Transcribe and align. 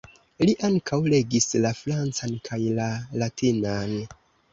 Li 0.49 0.53
ankaŭ 0.69 0.97
legis 1.13 1.45
la 1.65 1.71
francan 1.81 2.33
kaj 2.47 2.59
la 2.79 2.87
latinan. 3.25 3.93